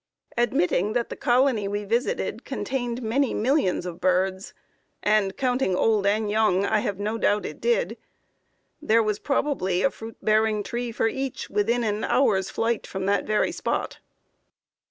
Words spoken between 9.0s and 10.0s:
was probably a